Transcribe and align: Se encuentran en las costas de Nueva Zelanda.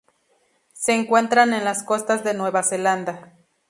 Se 0.73 0.93
encuentran 0.95 1.53
en 1.53 1.63
las 1.63 1.83
costas 1.83 2.23
de 2.23 2.33
Nueva 2.33 2.63
Zelanda. 2.63 3.33